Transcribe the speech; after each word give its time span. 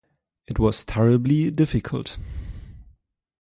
It 0.47 0.57
was 0.57 0.83
terribly 0.83 1.51
difficult. 1.51 2.17